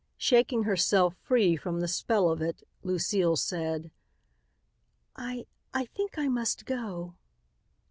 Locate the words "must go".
6.27-7.13